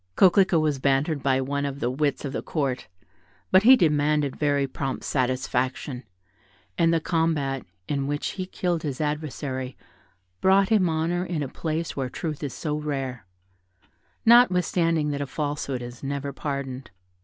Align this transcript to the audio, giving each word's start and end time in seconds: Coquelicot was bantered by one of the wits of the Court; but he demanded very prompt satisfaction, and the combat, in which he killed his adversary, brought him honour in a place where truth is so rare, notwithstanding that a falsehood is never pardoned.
Coquelicot 0.15 0.59
was 0.59 0.79
bantered 0.79 1.21
by 1.21 1.39
one 1.41 1.63
of 1.63 1.79
the 1.79 1.91
wits 1.91 2.25
of 2.25 2.33
the 2.33 2.41
Court; 2.41 2.87
but 3.51 3.61
he 3.61 3.75
demanded 3.75 4.35
very 4.35 4.65
prompt 4.65 5.03
satisfaction, 5.03 6.05
and 6.75 6.91
the 6.91 6.99
combat, 6.99 7.67
in 7.87 8.07
which 8.07 8.29
he 8.29 8.47
killed 8.47 8.81
his 8.81 8.99
adversary, 8.99 9.77
brought 10.41 10.69
him 10.69 10.89
honour 10.89 11.23
in 11.23 11.43
a 11.43 11.47
place 11.47 11.95
where 11.95 12.09
truth 12.09 12.41
is 12.41 12.51
so 12.55 12.75
rare, 12.77 13.27
notwithstanding 14.25 15.11
that 15.11 15.21
a 15.21 15.27
falsehood 15.27 15.83
is 15.83 16.01
never 16.01 16.33
pardoned. 16.33 16.89